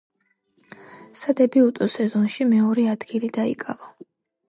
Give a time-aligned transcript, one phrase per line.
[1.19, 3.97] სადებიუტო სეზონში მეორე ადგილი დაიკავა.